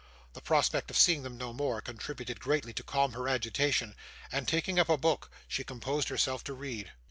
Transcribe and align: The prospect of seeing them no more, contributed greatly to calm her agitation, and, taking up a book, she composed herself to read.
The 0.33 0.41
prospect 0.41 0.89
of 0.89 0.97
seeing 0.97 1.21
them 1.21 1.37
no 1.37 1.53
more, 1.53 1.79
contributed 1.79 2.39
greatly 2.39 2.73
to 2.73 2.81
calm 2.83 3.13
her 3.13 3.29
agitation, 3.29 3.95
and, 4.31 4.47
taking 4.47 4.79
up 4.79 4.89
a 4.89 4.97
book, 4.97 5.29
she 5.47 5.63
composed 5.63 6.09
herself 6.09 6.43
to 6.45 6.53
read. 6.55 6.91